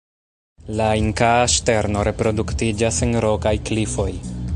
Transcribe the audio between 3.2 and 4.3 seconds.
rokaj klifoj.